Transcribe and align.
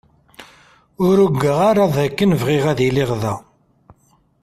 Ur 1.05 1.17
ugaɣ 1.25 1.59
ara 1.69 1.85
dakken 1.95 2.31
bɣiɣ 2.41 2.63
ad 2.71 2.79
iliɣ 2.87 3.11
da. 3.21 3.35